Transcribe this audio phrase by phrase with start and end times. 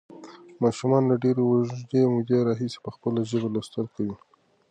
[0.63, 1.15] ماشومان له
[1.49, 4.15] اوږدې مودې راهیسې په خپله ژبه لوستل کوي.